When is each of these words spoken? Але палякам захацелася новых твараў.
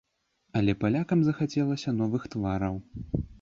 Але 0.61 0.73
палякам 0.83 1.19
захацелася 1.27 1.93
новых 2.01 2.27
твараў. 2.37 2.75